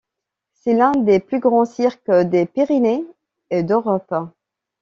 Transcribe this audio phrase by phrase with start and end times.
[0.55, 3.05] C'est l'un des plus grands cirques des Pyrénées
[3.51, 4.15] et d'Europe.